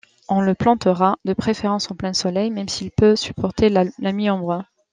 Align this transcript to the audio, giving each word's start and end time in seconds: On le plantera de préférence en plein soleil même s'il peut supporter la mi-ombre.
On 0.27 0.41
le 0.41 0.55
plantera 0.55 1.17
de 1.25 1.33
préférence 1.35 1.91
en 1.91 1.95
plein 1.95 2.13
soleil 2.13 2.49
même 2.49 2.67
s'il 2.67 2.89
peut 2.89 3.15
supporter 3.15 3.69
la 3.69 4.11
mi-ombre. 4.11 4.65